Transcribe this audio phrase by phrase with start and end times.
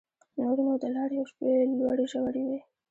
[0.39, 1.49] نور نو د لارې او شپې
[1.79, 2.59] لوړې ژورې وې.